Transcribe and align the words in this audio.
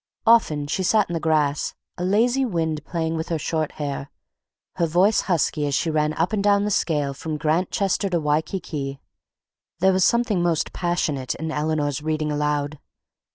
Often 0.25 0.65
she 0.65 0.81
sat 0.81 1.07
in 1.11 1.13
the 1.13 1.19
grass, 1.19 1.75
a 1.95 2.03
lazy 2.03 2.43
wind 2.43 2.83
playing 2.83 3.15
with 3.15 3.29
her 3.29 3.37
short 3.37 3.73
hair, 3.73 4.09
her 4.77 4.87
voice 4.87 5.21
husky 5.29 5.67
as 5.67 5.75
she 5.75 5.91
ran 5.91 6.13
up 6.15 6.33
and 6.33 6.43
down 6.43 6.63
the 6.65 6.71
scale 6.71 7.13
from 7.13 7.37
Grantchester 7.37 8.09
to 8.09 8.19
Waikiki. 8.19 8.99
There 9.77 9.93
was 9.93 10.03
something 10.03 10.41
most 10.41 10.73
passionate 10.73 11.35
in 11.35 11.51
Eleanor's 11.51 12.01
reading 12.01 12.31
aloud. 12.31 12.79